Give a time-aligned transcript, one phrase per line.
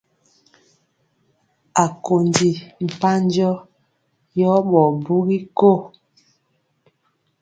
[1.85, 2.49] Akondi
[2.85, 3.51] mpanjɔ
[4.39, 5.71] yɔ ɓɔɔ bugi ko.